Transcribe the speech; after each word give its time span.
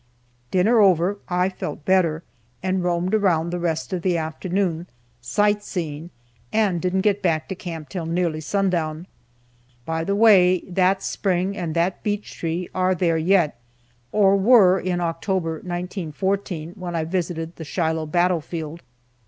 Dinner 0.49 0.79
over, 0.79 1.19
I 1.29 1.47
felt 1.47 1.85
better, 1.85 2.23
and 2.63 2.83
roamed 2.83 3.13
around 3.13 3.51
the 3.51 3.59
rest 3.59 3.93
of 3.93 4.01
the 4.01 4.17
afternoon, 4.17 4.87
sight 5.21 5.63
seeing, 5.63 6.09
and 6.51 6.81
didn't 6.81 7.01
get 7.01 7.21
back 7.21 7.47
to 7.49 7.53
camp 7.55 7.87
till 7.89 8.07
nearly 8.07 8.41
sundown. 8.41 9.05
By 9.85 10.03
the 10.03 10.15
way, 10.15 10.61
that 10.61 11.03
spring 11.03 11.55
and 11.55 11.75
that 11.75 12.01
beech 12.01 12.33
tree 12.33 12.67
are 12.73 12.95
there 12.95 13.19
yet, 13.19 13.59
or 14.11 14.35
were 14.37 14.79
in 14.79 15.01
October, 15.01 15.57
1914, 15.61 16.73
when 16.79 16.95
I 16.95 17.03
visited 17.03 17.55
the 17.57 17.63
Shiloh 17.63 18.07
battlefield. 18.07 18.81